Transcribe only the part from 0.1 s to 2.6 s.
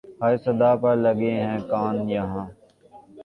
ہر صدا پر لگے ہیں کان یہاں